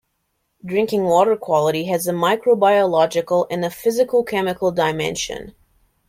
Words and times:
Drinking 0.65 1.03
water 1.03 1.35
quality 1.37 1.83
has 1.83 2.07
a 2.07 2.11
micro-biological 2.11 3.45
and 3.51 3.63
a 3.63 3.69
physico-chemical 3.69 4.71
dimension. 4.71 5.53